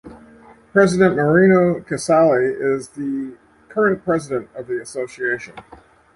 [0.73, 3.37] President Marino Casali is the
[3.69, 5.53] current president of the association.